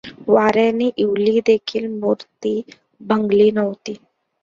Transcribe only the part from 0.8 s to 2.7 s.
इवली देखील मूर्ती